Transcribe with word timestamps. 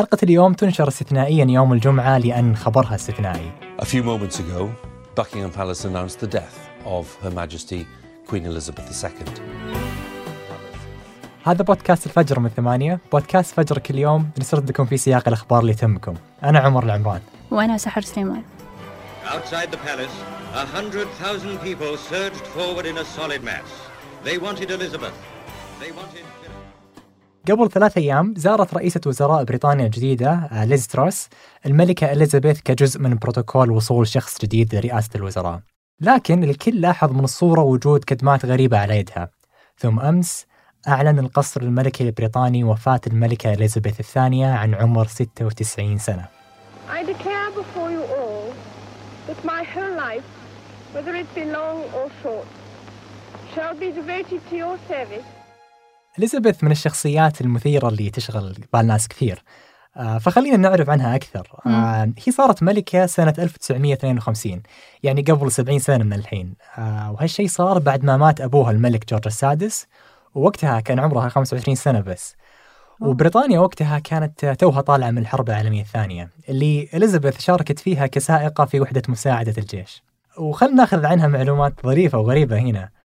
حلقة 0.00 0.18
اليوم 0.22 0.52
تنشر 0.52 0.88
استثنائيا 0.88 1.44
يوم 1.44 1.72
الجمعة 1.72 2.18
لأن 2.18 2.56
خبرها 2.56 2.94
استثنائي 2.94 3.50
A 3.78 3.84
few 3.84 4.02
moments 4.02 4.38
ago, 4.38 4.70
Buckingham 5.14 5.50
Palace 5.50 5.84
announced 5.84 6.20
the 6.20 6.26
death 6.26 6.58
of 6.86 7.04
Her 7.22 7.30
Majesty 7.30 7.86
Queen 8.26 8.46
Elizabeth 8.46 9.04
II. 9.04 9.42
هذا 11.44 11.64
بودكاست 11.64 12.06
الفجر 12.06 12.40
من 12.40 12.48
ثمانية 12.48 13.00
بودكاست 13.12 13.54
فجر 13.54 13.78
كل 13.78 13.98
يوم 13.98 14.30
نسرد 14.38 14.68
لكم 14.70 14.84
في 14.84 14.96
سياق 14.96 15.28
الأخبار 15.28 15.60
اللي 15.60 15.74
تهمكم 15.74 16.14
أنا 16.44 16.58
عمر 16.58 16.84
العمران 16.84 17.20
وأنا 17.50 17.78
سحر 17.78 18.00
سليمان 18.00 18.42
Outside 19.26 19.70
the 19.70 19.80
palace, 19.88 20.16
a 20.54 20.66
hundred 20.76 21.08
thousand 21.22 21.58
people 21.58 21.96
surged 22.12 22.46
forward 22.56 22.86
in 22.86 22.96
a 22.98 23.04
solid 23.04 23.42
mass. 23.44 23.70
They 24.24 24.38
wanted 24.38 24.70
Elizabeth. 24.70 25.16
They 25.80 25.90
wanted 25.92 26.24
قبل 27.48 27.70
ثلاث 27.70 27.98
أيام 27.98 28.34
زارت 28.36 28.74
رئيسة 28.74 29.00
وزراء 29.06 29.44
بريطانيا 29.44 29.86
الجديدة 29.86 30.30
آه، 30.32 30.64
ليز 30.64 30.86
تروس 30.86 31.28
الملكة 31.66 32.12
إليزابيث 32.12 32.60
كجزء 32.60 33.00
من 33.00 33.14
بروتوكول 33.14 33.70
وصول 33.70 34.06
شخص 34.08 34.40
جديد 34.40 34.74
لرئاسة 34.74 35.10
الوزراء. 35.14 35.60
لكن 36.00 36.44
الكل 36.44 36.80
لاحظ 36.80 37.12
من 37.12 37.24
الصورة 37.24 37.60
وجود 37.60 38.04
كدمات 38.04 38.44
غريبة 38.44 38.78
على 38.78 38.98
يدها. 38.98 39.30
ثم 39.78 40.00
أمس 40.00 40.46
أعلن 40.88 41.18
القصر 41.18 41.60
الملكي 41.62 42.04
البريطاني 42.04 42.64
وفاة 42.64 43.00
الملكة 43.06 43.52
إليزابيث 43.52 44.00
الثانية 44.00 44.46
عن 44.46 44.74
عمر 44.74 45.06
96 45.06 45.98
سنة. 45.98 46.28
I 46.88 47.02
declare 47.04 47.50
before 47.50 47.90
you 47.90 48.02
all 48.02 48.52
that 49.28 49.44
my 49.44 49.62
whole 49.62 49.94
life, 49.96 50.24
whether 50.92 51.14
it 51.14 51.34
be 51.34 51.44
long 51.44 51.78
or 51.94 52.10
short, 52.22 52.46
shall 53.54 53.74
be 53.74 53.90
devoted 53.92 54.40
to 54.50 54.56
your 54.56 54.78
service 54.88 55.39
إليزابيث 56.18 56.64
من 56.64 56.70
الشخصيات 56.70 57.40
المثيرة 57.40 57.88
اللي 57.88 58.10
تشغل 58.10 58.54
بال 58.72 58.86
ناس 58.86 59.08
كثير. 59.08 59.42
آه، 59.96 60.18
فخلينا 60.18 60.56
نعرف 60.56 60.90
عنها 60.90 61.14
أكثر. 61.16 61.48
آه، 61.66 62.12
هي 62.26 62.32
صارت 62.32 62.62
ملكة 62.62 63.06
سنة 63.06 63.34
1952 63.38 64.62
يعني 65.02 65.22
قبل 65.22 65.52
70 65.52 65.78
سنة 65.78 66.04
من 66.04 66.12
الحين. 66.12 66.54
آه، 66.78 67.12
وهالشيء 67.12 67.48
صار 67.48 67.78
بعد 67.78 68.04
ما 68.04 68.16
مات 68.16 68.40
أبوها 68.40 68.70
الملك 68.70 69.08
جورج 69.10 69.22
السادس 69.26 69.86
ووقتها 70.34 70.80
كان 70.80 70.98
عمرها 70.98 71.28
25 71.28 71.74
سنة 71.74 72.00
بس. 72.00 72.36
وبريطانيا 73.00 73.60
وقتها 73.60 73.98
كانت 73.98 74.46
توها 74.58 74.80
طالعة 74.80 75.10
من 75.10 75.18
الحرب 75.18 75.48
العالمية 75.48 75.82
الثانية 75.82 76.28
اللي 76.48 76.88
إليزابيث 76.94 77.40
شاركت 77.40 77.78
فيها 77.78 78.06
كسائقة 78.06 78.64
في 78.64 78.80
وحدة 78.80 79.02
مساعدة 79.08 79.54
الجيش. 79.58 80.02
وخلنا 80.38 80.74
ناخذ 80.74 81.06
عنها 81.06 81.26
معلومات 81.26 81.72
ظريفة 81.86 82.18
وغريبة 82.18 82.58
هنا. 82.58 82.99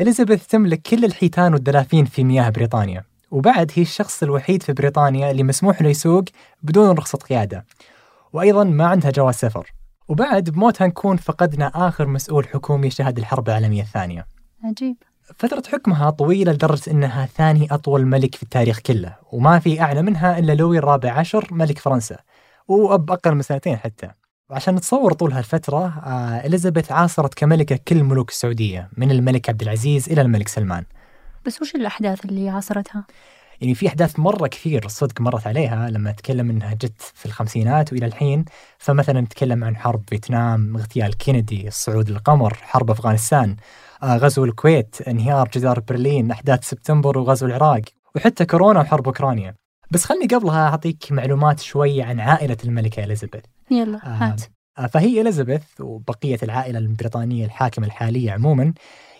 إليزابيث 0.00 0.46
تملك 0.46 0.82
كل 0.82 1.04
الحيتان 1.04 1.52
والدلافين 1.52 2.04
في 2.04 2.24
مياه 2.24 2.50
بريطانيا 2.50 3.04
وبعد 3.30 3.72
هي 3.74 3.82
الشخص 3.82 4.22
الوحيد 4.22 4.62
في 4.62 4.72
بريطانيا 4.72 5.30
اللي 5.30 5.42
مسموح 5.42 5.82
له 5.82 5.88
يسوق 5.88 6.24
بدون 6.62 6.90
رخصة 6.90 7.18
قيادة 7.18 7.64
وأيضا 8.32 8.64
ما 8.64 8.86
عندها 8.86 9.10
جواز 9.10 9.34
سفر. 9.34 9.72
وبعد 10.08 10.50
بموتها 10.50 10.86
نكون 10.86 11.16
فقدنا 11.16 11.88
آخر 11.88 12.06
مسؤول 12.06 12.48
حكومي 12.48 12.90
شهد 12.90 13.18
الحرب 13.18 13.48
العالمية 13.48 13.82
الثانية. 13.82 14.26
عجيب. 14.64 14.96
فترة 15.38 15.62
حكمها 15.72 16.10
طويلة 16.10 16.52
لدرجة 16.52 16.90
أنها 16.90 17.26
ثاني 17.26 17.68
أطول 17.70 18.06
ملك 18.06 18.34
في 18.34 18.42
التاريخ 18.42 18.78
كله 18.78 19.16
وما 19.32 19.58
في 19.58 19.80
أعلى 19.80 20.02
منها 20.02 20.38
إلا 20.38 20.52
لوي 20.54 20.78
الرابع 20.78 21.12
عشر 21.12 21.48
ملك 21.50 21.78
فرنسا 21.78 22.16
وأب 22.68 23.10
أقل 23.10 23.34
من 23.34 23.42
سنتين 23.42 23.76
حتى. 23.76 24.10
وعشان 24.50 24.74
نتصور 24.74 25.12
طول 25.12 25.32
هالفترة 25.32 25.86
آه 25.86 26.46
إليزابيث 26.46 26.92
عاصرت 26.92 27.34
كملكة 27.34 27.78
كل 27.88 28.04
ملوك 28.04 28.30
السعودية 28.30 28.88
من 28.96 29.10
الملك 29.10 29.50
عبد 29.50 29.62
العزيز 29.62 30.08
إلى 30.08 30.20
الملك 30.20 30.48
سلمان. 30.48 30.84
بس 31.46 31.62
وش 31.62 31.74
الأحداث 31.74 32.24
اللي 32.24 32.48
عاصرتها؟ 32.48 33.04
يعني 33.60 33.74
في 33.74 33.88
أحداث 33.88 34.18
مرة 34.18 34.46
كثير 34.46 34.88
صدق 34.88 35.20
مرت 35.20 35.46
عليها 35.46 35.90
لما 35.90 36.10
أتكلم 36.10 36.50
أنها 36.50 36.74
جت 36.74 37.12
في 37.14 37.26
الخمسينات 37.26 37.92
وإلى 37.92 38.06
الحين. 38.06 38.44
فمثلا 38.78 39.20
نتكلم 39.20 39.64
عن 39.64 39.76
حرب 39.76 40.02
فيتنام 40.08 40.76
اغتيال 40.76 41.16
كينيدي 41.16 41.68
الصعود 41.68 42.10
للقمر 42.10 42.54
حرب 42.54 42.90
أفغانستان 42.90 43.56
آه 44.02 44.16
غزو 44.16 44.44
الكويت 44.44 44.96
انهيار 45.08 45.48
جدار 45.54 45.80
برلين 45.80 46.30
أحداث 46.30 46.68
سبتمبر 46.68 47.18
وغزو 47.18 47.46
العراق 47.46 47.82
وحتى 48.16 48.44
كورونا 48.44 48.80
وحرب 48.80 49.06
أوكرانيا. 49.06 49.54
بس 49.90 50.04
خلني 50.04 50.26
قبلها 50.26 50.68
أعطيك 50.68 51.12
معلومات 51.12 51.60
شوي 51.60 52.02
عن 52.02 52.20
عائلة 52.20 52.56
الملكة 52.64 53.04
إليزابيث. 53.04 53.42
يلا 53.70 53.96
آه، 53.96 54.08
هات. 54.08 54.42
آه، 54.78 54.86
فهي 54.86 55.20
إليزابيث 55.20 55.62
وبقية 55.80 56.38
العائلة 56.42 56.78
البريطانية 56.78 57.44
الحاكمة 57.44 57.86
الحالية 57.86 58.32
عموما 58.32 58.74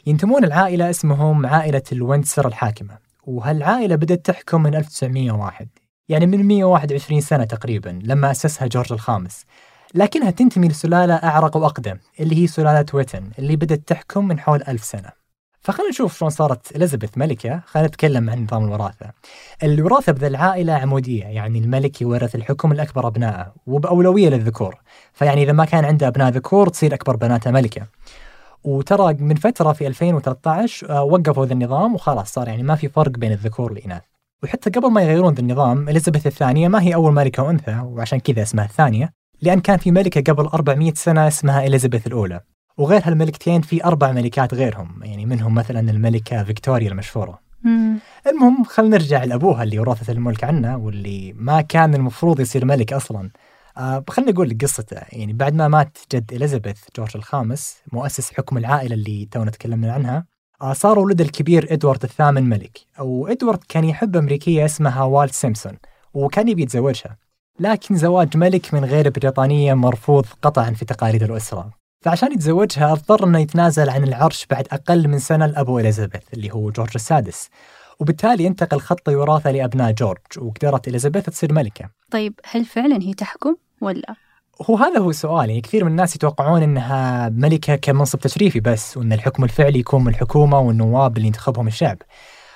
ينتمون 0.06 0.44
العائلة 0.44 0.90
اسمهم 0.90 1.46
عائلة 1.46 1.82
الويندسر 1.92 2.48
الحاكمة 2.48 2.98
وهالعائلة 3.26 3.96
بدأت 3.96 4.26
تحكم 4.26 4.62
من 4.62 4.74
1901 4.74 5.68
يعني 6.08 6.26
من 6.26 6.46
121 6.46 7.20
سنة 7.20 7.44
تقريبا 7.44 7.98
لما 8.02 8.30
أسسها 8.30 8.66
جورج 8.66 8.92
الخامس. 8.92 9.44
لكنها 9.94 10.30
تنتمي 10.30 10.68
لسلالة 10.68 11.14
أعرق 11.14 11.56
وأقدم 11.56 11.96
اللي 12.20 12.42
هي 12.42 12.46
سلالة 12.46 12.86
ويتن 12.94 13.30
اللي 13.38 13.56
بدأت 13.56 13.82
تحكم 13.86 14.28
من 14.28 14.40
حول 14.40 14.62
ألف 14.68 14.84
سنة. 14.84 15.19
فخلينا 15.60 15.90
نشوف 15.90 16.18
شلون 16.18 16.30
صارت 16.30 16.76
إليزابيث 16.76 17.18
ملكة. 17.18 17.62
خلينا 17.66 17.88
نتكلم 17.88 18.30
عن 18.30 18.44
نظام 18.44 18.64
الوراثة. 18.64 19.06
الوراثة 19.62 20.12
بذا 20.12 20.26
العائلة 20.26 20.72
عمودية 20.72 21.24
يعني 21.24 21.58
الملك 21.58 22.02
يورث 22.02 22.34
الحكم 22.34 22.72
لأكبر 22.72 23.06
أبنائه 23.06 23.52
وبأولوية 23.66 24.28
للذكور. 24.28 24.74
فيعني 25.12 25.42
إذا 25.42 25.52
ما 25.52 25.64
كان 25.64 25.84
عنده 25.84 26.08
أبناء 26.08 26.30
ذكور 26.30 26.68
تصير 26.68 26.94
أكبر 26.94 27.16
بناته 27.16 27.50
ملكة. 27.50 27.86
وترى 28.64 29.14
من 29.14 29.34
فترة 29.34 29.72
في 29.72 29.86
2013 29.86 30.90
آه، 30.90 31.02
وقفوا 31.02 31.46
ذا 31.46 31.52
النظام 31.52 31.94
وخلاص 31.94 32.32
صار 32.32 32.48
يعني 32.48 32.62
ما 32.62 32.74
في 32.74 32.88
فرق 32.88 33.10
بين 33.10 33.32
الذكور 33.32 33.72
والإناث. 33.72 34.02
وحتى 34.42 34.70
قبل 34.70 34.90
ما 34.90 35.02
يغيرون 35.02 35.34
ذا 35.34 35.40
النظام 35.40 35.88
إليزابيث 35.88 36.26
الثانية 36.26 36.68
ما 36.68 36.82
هي 36.82 36.94
أول 36.94 37.12
ملكة 37.12 37.50
أنثى 37.50 37.80
وعشان 37.84 38.20
كذا 38.20 38.42
اسمها 38.42 38.64
الثانية 38.64 39.12
لأن 39.42 39.60
كان 39.60 39.76
في 39.76 39.90
ملكة 39.90 40.32
قبل 40.32 40.46
400 40.46 40.92
سنة 40.94 41.28
اسمها 41.28 41.66
إليزابيث 41.66 42.06
الأولى. 42.06 42.40
وغير 42.80 43.02
هالملكتين 43.04 43.60
في 43.60 43.84
أربع 43.84 44.12
ملكات 44.12 44.54
غيرهم 44.54 45.00
يعني 45.02 45.26
منهم 45.26 45.54
مثلا 45.54 45.90
الملكة 45.90 46.44
فيكتوريا 46.44 46.88
المشهورة. 46.88 47.38
مم. 47.62 47.98
المهم 48.26 48.64
خلينا 48.64 48.96
نرجع 48.96 49.24
لأبوها 49.24 49.62
اللي 49.62 49.78
ورثت 49.78 50.10
الملك 50.10 50.44
عنه 50.44 50.76
واللي 50.76 51.32
ما 51.36 51.60
كان 51.60 51.94
المفروض 51.94 52.40
يصير 52.40 52.64
ملك 52.64 52.92
أصلا. 52.92 53.30
آه 53.76 54.04
خليني 54.08 54.32
أقول 54.32 54.48
لك 54.48 54.64
قصته 54.64 54.96
يعني 55.12 55.32
بعد 55.32 55.54
ما 55.54 55.68
مات 55.68 55.98
جد 56.12 56.32
إليزابيث 56.32 56.80
جورج 56.96 57.10
الخامس 57.14 57.76
مؤسس 57.92 58.32
حكم 58.32 58.58
العائلة 58.58 58.94
اللي 58.94 59.28
تونا 59.30 59.50
تكلمنا 59.50 59.92
عنها 59.92 60.26
آه 60.62 60.72
صار 60.72 60.98
ولده 60.98 61.24
الكبير 61.24 61.72
إدوارد 61.72 62.02
الثامن 62.02 62.48
ملك 62.48 62.78
أو 62.98 63.26
إدوارد 63.26 63.60
كان 63.68 63.84
يحب 63.84 64.16
أمريكية 64.16 64.64
اسمها 64.64 65.02
والت 65.02 65.32
سيمسون 65.32 65.72
وكان 66.14 66.48
يبي 66.48 66.62
يتزوجها. 66.62 67.16
لكن 67.60 67.96
زواج 67.96 68.36
ملك 68.36 68.74
من 68.74 68.84
غير 68.84 69.10
بريطانية 69.10 69.74
مرفوض 69.74 70.26
قطعا 70.42 70.70
في 70.70 70.84
تقاليد 70.84 71.22
الأسرة. 71.22 71.79
فعشان 72.00 72.32
يتزوجها 72.32 72.92
اضطر 72.92 73.24
إنه 73.24 73.38
يتنازل 73.38 73.90
عن 73.90 74.04
العرش 74.04 74.46
بعد 74.50 74.66
أقل 74.72 75.08
من 75.08 75.18
سنة 75.18 75.46
لأبو 75.46 75.78
إليزابيث 75.78 76.22
اللي 76.34 76.52
هو 76.52 76.70
جورج 76.70 76.90
السادس. 76.94 77.48
وبالتالي 78.00 78.46
انتقل 78.46 78.80
خط 78.80 79.08
الوراثه 79.08 79.50
لأبناء 79.50 79.92
جورج 79.92 80.18
وقدرت 80.38 80.88
إليزابيث 80.88 81.24
تصير 81.24 81.52
ملكة. 81.52 81.90
طيب 82.10 82.34
هل 82.50 82.64
فعلا 82.64 83.02
هي 83.02 83.14
تحكم 83.14 83.56
ولا؟ 83.80 84.14
هو 84.70 84.76
هذا 84.76 84.98
هو 84.98 85.10
السؤال. 85.10 85.48
يعني 85.48 85.60
كثير 85.60 85.84
من 85.84 85.90
الناس 85.90 86.16
يتوقعون 86.16 86.62
إنها 86.62 87.28
ملكة 87.28 87.76
كمنصب 87.76 88.18
تشريفي 88.18 88.60
بس 88.60 88.96
وإن 88.96 89.12
الحكم 89.12 89.44
الفعلي 89.44 89.78
يكون 89.78 90.04
من 90.04 90.08
الحكومة 90.08 90.58
والنواب 90.58 91.16
اللي 91.16 91.26
ينتخبهم 91.26 91.66
الشعب. 91.66 91.98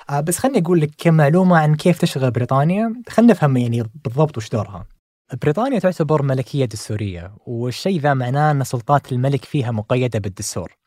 آه 0.09 0.19
بس 0.19 0.37
خلني 0.37 0.59
أقول 0.59 0.81
لك 0.81 0.91
كم 0.97 1.13
معلومه 1.13 1.57
عن 1.57 1.75
كيف 1.75 1.97
تشتغل 1.97 2.31
بريطانيا. 2.31 2.93
خلينا 3.09 3.33
نفهم 3.33 3.57
يعني 3.57 3.83
بالضبط 4.03 4.37
وش 4.37 4.49
دورها. 4.49 4.85
بريطانيا 5.33 5.79
تعتبر 5.79 6.21
ملكية 6.21 6.65
دستورية 6.65 7.33
والشيء 7.45 7.99
ذا 7.99 8.13
معناه 8.13 8.51
أن 8.51 8.63
سلطات 8.63 9.11
الملك 9.11 9.45
فيها 9.45 9.71
مقيدة 9.71 10.19
بالدستور. 10.19 10.77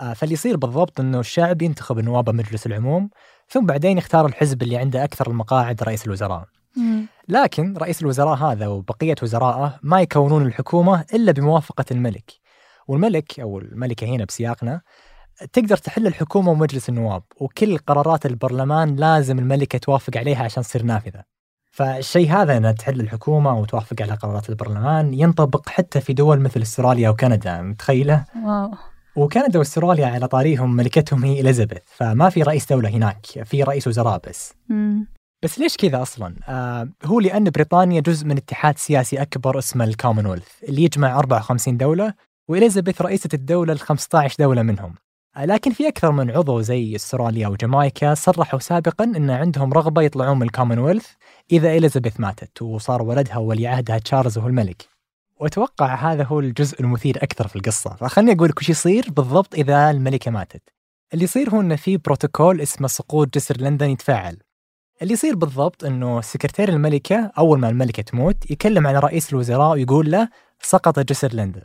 آه، 0.00 0.12
فاللي 0.12 0.32
يصير 0.34 0.56
بالضبط 0.56 1.00
أنه 1.00 1.20
الشعب 1.20 1.62
ينتخب 1.62 1.98
نواب 1.98 2.30
مجلس 2.30 2.66
العموم 2.66 3.10
ثم 3.48 3.66
بعدين 3.66 3.98
يختار 3.98 4.26
الحزب 4.26 4.62
اللي 4.62 4.76
عنده 4.76 5.04
أكثر 5.04 5.30
المقاعد 5.30 5.82
رئيس 5.82 6.06
الوزراء. 6.06 6.44
مم. 6.76 7.06
لكن 7.28 7.76
رئيس 7.76 8.02
الوزراء 8.02 8.34
هذا 8.34 8.66
وبقية 8.66 9.14
وزرائه 9.22 9.78
ما 9.82 10.00
يكونون 10.00 10.46
الحكومة 10.46 11.04
إلا 11.14 11.32
بموافقة 11.32 11.84
الملك. 11.90 12.32
والملك 12.88 13.40
أو 13.40 13.58
الملكة 13.58 14.06
هنا 14.06 14.24
بسياقنا 14.24 14.80
تقدر 15.52 15.76
تحل 15.76 16.06
الحكومة 16.06 16.50
ومجلس 16.50 16.88
النواب 16.88 17.22
وكل 17.40 17.78
قرارات 17.78 18.26
البرلمان 18.26 18.96
لازم 18.96 19.38
الملكة 19.38 19.78
توافق 19.78 20.16
عليها 20.16 20.44
عشان 20.44 20.62
تصير 20.62 20.82
نافذة. 20.82 21.39
فالشيء 21.70 22.32
هذا 22.32 22.56
أن 22.56 22.74
تحل 22.74 23.00
الحكومة 23.00 23.58
وتوافق 23.58 24.02
على 24.02 24.12
قرارات 24.12 24.50
البرلمان 24.50 25.14
ينطبق 25.14 25.68
حتى 25.68 26.00
في 26.00 26.12
دول 26.12 26.40
مثل 26.40 26.62
استراليا 26.62 27.10
وكندا 27.10 27.62
متخيلة؟ 27.62 28.24
واو 28.44 28.70
وكندا 29.16 29.58
واستراليا 29.58 30.06
على 30.06 30.28
طاريهم 30.28 30.76
ملكتهم 30.76 31.24
هي 31.24 31.40
إليزابيث 31.40 31.82
فما 31.86 32.30
في 32.30 32.42
رئيس 32.42 32.72
دولة 32.72 32.88
هناك 32.88 33.26
في 33.44 33.62
رئيس 33.62 33.88
وزراء 33.88 34.20
بس 34.28 34.54
مم. 34.68 35.06
بس 35.44 35.58
ليش 35.58 35.76
كذا 35.76 36.02
أصلا؟ 36.02 36.34
آه 36.48 36.88
هو 37.04 37.20
لأن 37.20 37.44
بريطانيا 37.50 38.00
جزء 38.00 38.26
من 38.26 38.36
اتحاد 38.36 38.78
سياسي 38.78 39.22
أكبر 39.22 39.58
اسمه 39.58 39.84
الكومنولث 39.84 40.48
اللي 40.68 40.84
يجمع 40.84 41.18
54 41.18 41.76
دولة 41.76 42.14
وإليزابيث 42.48 43.02
رئيسة 43.02 43.28
الدولة 43.34 43.72
ال 43.72 43.80
15 43.80 44.36
دولة 44.38 44.62
منهم. 44.62 44.94
لكن 45.44 45.72
في 45.72 45.88
أكثر 45.88 46.12
من 46.12 46.30
عضو 46.30 46.60
زي 46.60 46.96
أستراليا 46.96 47.48
وجامايكا 47.48 48.14
صرحوا 48.14 48.58
سابقا 48.58 49.04
أن 49.04 49.30
عندهم 49.30 49.72
رغبة 49.72 50.02
يطلعون 50.02 50.36
من 50.36 50.42
الكومنولث 50.42 51.06
إذا 51.52 51.76
إليزابيث 51.76 52.20
ماتت 52.20 52.62
وصار 52.62 53.02
ولدها 53.02 53.36
ولي 53.36 53.66
عهدها 53.66 53.98
تشارلز 53.98 54.38
هو 54.38 54.46
الملك. 54.46 54.88
وأتوقع 55.40 55.94
هذا 55.94 56.24
هو 56.24 56.40
الجزء 56.40 56.80
المثير 56.80 57.16
أكثر 57.22 57.48
في 57.48 57.56
القصة. 57.56 57.90
فخلني 57.90 58.32
أقول 58.32 58.48
لك 58.48 58.58
وش 58.58 58.68
يصير 58.68 59.10
بالضبط 59.10 59.54
إذا 59.54 59.90
الملكة 59.90 60.30
ماتت. 60.30 60.62
اللي 61.14 61.24
يصير 61.24 61.50
هو 61.50 61.60
أنه 61.60 61.76
في 61.76 61.96
بروتوكول 61.96 62.60
اسمه 62.60 62.88
سقوط 62.88 63.34
جسر 63.34 63.56
لندن 63.60 63.90
يتفاعل. 63.90 64.38
اللي 65.02 65.12
يصير 65.12 65.36
بالضبط 65.36 65.84
أنه 65.84 66.20
سكرتير 66.20 66.68
الملكة 66.68 67.32
أول 67.38 67.58
ما 67.58 67.68
الملكة 67.68 68.02
تموت 68.02 68.50
يكلم 68.50 68.86
على 68.86 68.98
رئيس 68.98 69.32
الوزراء 69.32 69.72
ويقول 69.72 70.10
له 70.10 70.28
سقط 70.62 70.98
جسر 70.98 71.34
لندن. 71.34 71.62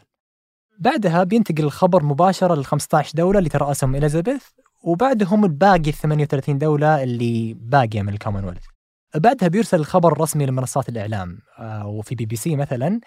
بعدها 0.79 1.23
بينتقل 1.23 1.63
الخبر 1.63 2.03
مباشرة 2.03 2.55
لل 2.55 2.65
15 2.65 3.11
دولة 3.15 3.39
اللي 3.39 3.49
ترأسهم 3.49 3.95
إليزابيث 3.95 4.43
وبعدهم 4.83 5.45
الباقي 5.45 5.89
ال 5.89 5.93
38 5.93 6.57
دولة 6.57 7.03
اللي 7.03 7.53
باقية 7.53 8.01
من 8.01 8.13
الكومنولث 8.13 8.63
بعدها 9.15 9.47
بيرسل 9.47 9.79
الخبر 9.79 10.11
الرسمي 10.11 10.45
لمنصات 10.45 10.89
الإعلام 10.89 11.39
آه، 11.59 11.87
وفي 11.87 12.15
بي 12.15 12.25
بي 12.25 12.35
سي 12.35 12.55
مثلا 12.55 12.99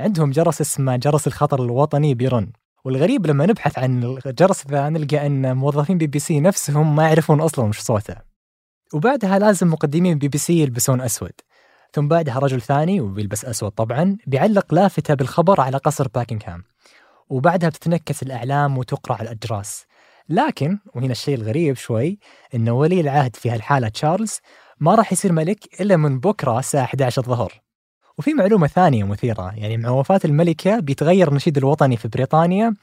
عندهم 0.00 0.30
جرس 0.30 0.60
اسمه 0.60 0.96
جرس 0.96 1.26
الخطر 1.26 1.64
الوطني 1.64 2.14
بيرن 2.14 2.52
والغريب 2.86 3.26
لما 3.26 3.46
نبحث 3.46 3.78
عن 3.78 4.18
الجرس 4.26 4.66
ذا 4.66 4.88
نلقى 4.88 5.26
أن 5.26 5.56
موظفين 5.56 5.98
بي 5.98 6.06
بي 6.06 6.18
سي 6.18 6.40
نفسهم 6.40 6.96
ما 6.96 7.02
يعرفون 7.02 7.40
أصلا 7.40 7.64
وش 7.64 7.78
صوته. 7.78 8.16
وبعدها 8.94 9.38
لازم 9.38 9.70
مقدمين 9.70 10.18
بي 10.18 10.28
بي 10.28 10.38
سي 10.38 10.62
يلبسون 10.62 11.00
أسود. 11.00 11.32
ثم 11.92 12.08
بعدها 12.08 12.38
رجل 12.38 12.60
ثاني 12.60 13.00
وبيلبس 13.00 13.44
أسود 13.44 13.70
طبعا 13.70 14.16
بيعلق 14.26 14.74
لافتة 14.74 15.14
بالخبر 15.14 15.60
على 15.60 15.76
قصر 15.76 16.08
باكنغهام. 16.08 16.62
وبعدها 17.28 17.68
بتتنكس 17.68 18.22
الأعلام 18.22 18.78
وتقرع 18.78 19.20
الاجراس 19.20 19.86
لكن 20.28 20.78
وهنا 20.94 21.12
الشيء 21.12 21.34
الغريب 21.34 21.76
شوي 21.76 22.18
إنه 22.54 22.72
ولي 22.72 23.00
العهد 23.00 23.36
في 23.36 23.50
هالحالة 23.50 23.88
تشارلز 23.88 24.40
ما 24.80 24.94
راح 24.94 25.12
يصير 25.12 25.32
ملك 25.32 25.80
إلا 25.80 25.96
من 25.96 26.20
بكرة 26.20 26.58
الساعة 26.58 26.84
11 26.84 27.22
الظهر. 27.22 27.52
وفي 28.18 28.34
معلومة 28.34 28.66
ثانية 28.66 29.04
مثيرة 29.04 29.52
يعني 29.56 29.76
مع 29.76 29.90
وفاة 29.90 30.20
الملكة 30.24 30.80
بيتغير 30.80 31.28
النشيد 31.28 31.56
الوطني 31.56 31.96
في 31.96 32.08
بريطانيا 32.08 32.74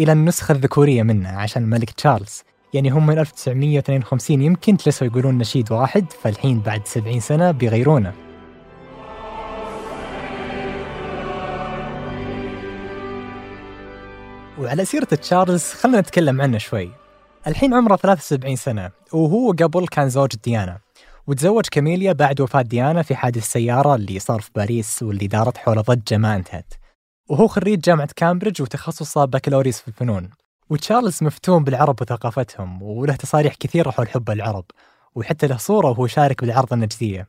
إلى 0.00 0.12
النسخة 0.12 0.52
الذكورية 0.52 1.02
منه 1.02 1.28
عشان 1.28 1.62
الملك 1.62 1.90
تشارلز. 1.90 2.42
يعني 2.74 2.90
هم 2.90 3.06
من 3.06 3.18
1952 3.18 4.42
يمكن 4.42 4.76
جلسوا 4.76 5.06
يقولون 5.06 5.38
نشيد 5.38 5.72
واحد 5.72 6.12
فالحين 6.12 6.60
بعد 6.60 6.86
70 6.86 7.20
سنة 7.20 7.50
بيغيرونه. 7.50 8.29
وعلى 14.60 14.84
سيرة 14.84 15.04
تشارلز 15.04 15.62
خلنا 15.62 16.00
نتكلم 16.00 16.40
عنه 16.40 16.58
شوي. 16.58 16.90
الحين 17.46 17.74
عمره 17.74 17.96
73 17.96 18.56
سنة 18.56 18.90
وهو 19.12 19.50
قبل 19.50 19.86
كان 19.86 20.08
زوج 20.08 20.30
ديانا. 20.44 20.78
وتزوج 21.26 21.66
كاميليا 21.70 22.12
بعد 22.12 22.40
وفاة 22.40 22.62
ديانا 22.62 23.02
في 23.02 23.14
حادث 23.14 23.36
السيارة 23.36 23.94
اللي 23.94 24.18
صار 24.18 24.40
في 24.40 24.50
باريس 24.54 25.02
واللي 25.02 25.26
دارت 25.26 25.56
حول 25.56 25.82
ضجة 25.82 26.16
ما 26.16 26.36
انتهت. 26.36 26.74
وهو 27.28 27.46
خريج 27.48 27.80
جامعة 27.80 28.08
كامبريدج 28.16 28.62
وتخصصه 28.62 29.24
بكالوريوس 29.24 29.80
في 29.80 29.88
الفنون. 29.88 30.30
وتشارلز 30.70 31.18
مفتون 31.22 31.64
بالعرب 31.64 32.02
وثقافتهم 32.02 32.82
وله 32.82 33.14
تصاريح 33.14 33.54
كثيرة 33.54 33.90
حول 33.90 34.08
حب 34.08 34.30
العرب. 34.30 34.64
وحتى 35.14 35.46
له 35.46 35.56
صورة 35.56 35.90
وهو 35.90 36.06
شارك 36.06 36.40
بالعرضة 36.40 36.72
النجدية. 36.72 37.28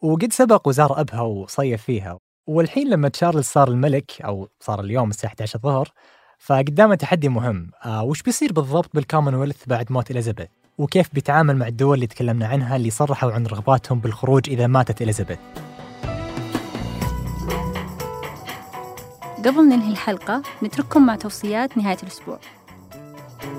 وقد 0.00 0.32
سبق 0.32 0.68
وزار 0.68 1.00
أبها 1.00 1.20
وصيّف 1.20 1.82
فيها. 1.82 2.18
والحين 2.46 2.90
لما 2.90 3.08
تشارلز 3.08 3.44
صار 3.44 3.68
الملك 3.68 4.22
أو 4.22 4.48
صار 4.60 4.80
اليوم 4.80 5.10
الساعة 5.10 5.30
11 5.30 5.56
الظهر 5.56 5.92
فقدامه 6.38 6.94
تحدي 6.94 7.28
مهم. 7.28 7.70
آه 7.84 8.04
وش 8.04 8.22
بيصير 8.22 8.52
بالضبط 8.52 8.90
بالكومنولث 8.94 9.66
بعد 9.66 9.92
موت 9.92 10.10
إليزابيث؟ 10.10 10.48
وكيف 10.78 11.14
بيتعامل 11.14 11.56
مع 11.56 11.66
الدول 11.66 11.94
اللي 11.94 12.06
تكلمنا 12.06 12.46
عنها 12.46 12.76
اللي 12.76 12.90
صرحوا 12.90 13.32
عن 13.32 13.46
رغباتهم 13.46 14.00
بالخروج 14.00 14.50
إذا 14.50 14.66
ماتت 14.66 15.02
إليزابيث؟ 15.02 15.38
قبل 19.44 19.68
ننهي 19.68 19.90
الحلقة 19.90 20.42
نترككم 20.62 21.06
مع 21.06 21.16
توصيات 21.16 21.78
نهاية 21.78 21.96
الأسبوع. 22.02 22.40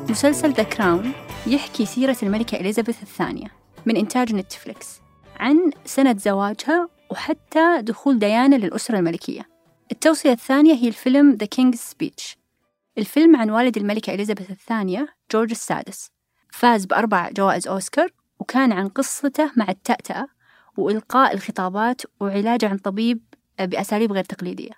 مسلسل 0.09 0.51
The 0.51 0.63
Crown 0.63 1.11
يحكي 1.47 1.85
سيرة 1.85 2.17
الملكة 2.23 2.55
إليزابيث 2.59 3.03
الثانية 3.03 3.47
من 3.85 3.97
إنتاج 3.97 4.35
نتفليكس 4.35 5.01
عن 5.39 5.71
سنة 5.85 6.15
زواجها 6.17 6.89
وحتى 7.11 7.81
دخول 7.81 8.19
ديانا 8.19 8.55
للأسرة 8.55 8.97
الملكية. 8.99 9.41
التوصية 9.91 10.31
الثانية 10.31 10.73
هي 10.73 10.87
الفيلم 10.87 11.31
The 11.33 11.45
King's 11.45 11.79
Speech 11.79 12.37
الفيلم 12.97 13.35
عن 13.35 13.49
والد 13.49 13.77
الملكة 13.77 14.13
إليزابيث 14.13 14.51
الثانية 14.51 15.07
جورج 15.31 15.51
السادس. 15.51 16.11
فاز 16.51 16.85
بأربع 16.85 17.29
جوائز 17.29 17.67
أوسكار 17.67 18.09
وكان 18.39 18.71
عن 18.71 18.87
قصته 18.87 19.51
مع 19.55 19.69
التأتأة 19.69 20.27
وإلقاء 20.77 21.33
الخطابات 21.33 22.01
وعلاجه 22.19 22.69
عن 22.69 22.77
طبيب 22.77 23.23
بأساليب 23.59 24.11
غير 24.11 24.23
تقليدية. 24.23 24.71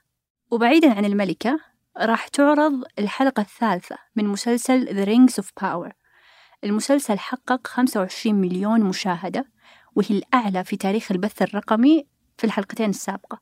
وبعيدا 0.51 0.93
عن 0.93 1.05
الملكة 1.05 1.59
راح 1.97 2.27
تعرض 2.27 2.83
الحلقة 2.99 3.41
الثالثة 3.41 3.95
من 4.15 4.25
مسلسل 4.27 4.87
The 4.87 5.07
Rings 5.09 5.43
of 5.43 5.47
Power. 5.63 5.91
المسلسل 6.63 7.19
حقق 7.19 7.67
25 7.67 8.35
مليون 8.35 8.81
مشاهدة 8.81 9.45
وهي 9.95 10.09
الأعلى 10.09 10.63
في 10.63 10.77
تاريخ 10.77 11.11
البث 11.11 11.41
الرقمي 11.41 12.07
في 12.37 12.43
الحلقتين 12.43 12.89
السابقة. 12.89 13.41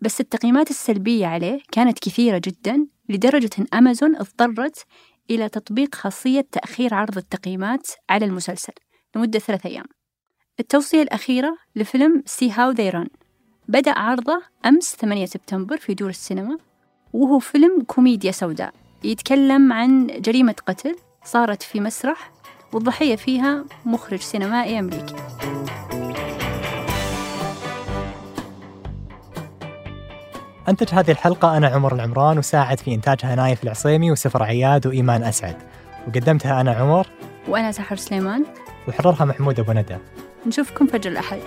بس 0.00 0.20
التقييمات 0.20 0.70
السلبية 0.70 1.26
عليه 1.26 1.60
كانت 1.72 1.98
كثيرة 1.98 2.40
جدا 2.44 2.86
لدرجة 3.08 3.50
أن 3.58 3.66
أمازون 3.74 4.16
اضطرت 4.16 4.86
إلى 5.30 5.48
تطبيق 5.48 5.94
خاصية 5.94 6.46
تأخير 6.52 6.94
عرض 6.94 7.16
التقييمات 7.16 7.86
على 8.10 8.24
المسلسل 8.24 8.72
لمدة 9.16 9.38
ثلاثة 9.38 9.68
أيام. 9.68 9.84
التوصية 10.60 11.02
الأخيرة 11.02 11.56
لفيلم 11.76 12.22
See 12.26 12.50
How 12.50 12.70
They 12.70 12.90
Run 12.90 13.08
بدأ 13.68 13.98
عرضه 13.98 14.42
أمس 14.66 14.96
8 14.96 15.26
سبتمبر 15.26 15.76
في 15.76 15.94
دور 15.94 16.10
السينما 16.10 16.58
وهو 17.12 17.38
فيلم 17.38 17.82
كوميديا 17.82 18.32
سوداء. 18.32 18.74
يتكلم 19.04 19.72
عن 19.72 20.06
جريمة 20.06 20.54
قتل 20.66 20.96
صارت 21.24 21.62
في 21.62 21.80
مسرح 21.80 22.32
والضحية 22.72 23.16
فيها 23.16 23.64
مخرج 23.84 24.20
سينمائي 24.20 24.78
أمريكي. 24.78 25.14
أنتج 30.68 30.94
هذه 30.94 31.10
الحلقة 31.10 31.56
أنا 31.56 31.68
عمر 31.68 31.94
العمران 31.94 32.38
وساعد 32.38 32.80
في 32.80 32.94
إنتاجها 32.94 33.34
نايف 33.34 33.64
العصيمي 33.64 34.10
وسفر 34.10 34.42
عياد 34.42 34.86
وإيمان 34.86 35.22
أسعد. 35.22 35.56
وقدمتها 36.08 36.60
أنا 36.60 36.72
عمر. 36.72 37.06
وأنا 37.48 37.72
سحر 37.72 37.96
سليمان. 37.96 38.44
وحررها 38.88 39.24
محمود 39.24 39.60
أبو 39.60 39.72
ندى. 39.72 39.96
نشوفكم 40.46 40.86
فجر 40.86 41.10
الأحد. 41.10 41.38